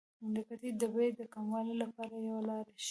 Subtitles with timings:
[0.33, 2.79] د ګټې د بیې د کموالي لپاره یوه لار شته